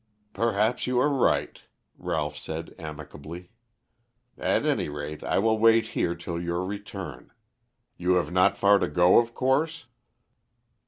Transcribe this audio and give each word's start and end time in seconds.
"Perhaps 0.33 0.87
you 0.87 0.97
are 0.97 1.13
right," 1.13 1.61
Ralph 1.95 2.35
said 2.35 2.73
amicably. 2.79 3.51
"At 4.35 4.65
any 4.65 4.89
rate 4.89 5.23
I 5.23 5.37
will 5.37 5.59
wait 5.59 5.89
here 5.89 6.15
till 6.15 6.41
your 6.41 6.65
return. 6.65 7.31
You 7.97 8.13
have 8.13 8.31
not 8.31 8.57
far 8.57 8.79
to 8.79 8.87
go, 8.87 9.19
of 9.19 9.35
course?" 9.35 9.85